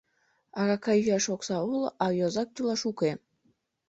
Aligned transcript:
Арака 0.59 0.93
йӱаш 0.95 1.25
окса 1.35 1.57
уло, 1.71 1.87
а 2.03 2.05
йозак 2.19 2.49
тӱлаш 2.55 2.81
уке. 2.91 3.11